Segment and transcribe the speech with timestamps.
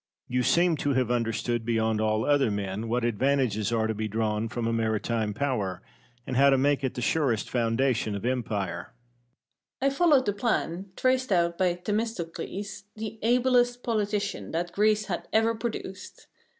[0.27, 0.35] Cosmo.
[0.35, 4.49] You seem to have understood beyond all other men what advantages are to be drawn
[4.49, 5.83] from a maritime power,
[6.25, 8.95] and how to make it the surest foundation of empire.
[9.79, 9.93] Pennies.
[9.93, 15.53] I followed the plan, traced out by Themistocles, the ablest politician that Greece had ever
[15.53, 16.25] produced.